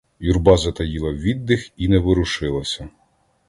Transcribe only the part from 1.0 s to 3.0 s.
віддих і не ворушилася.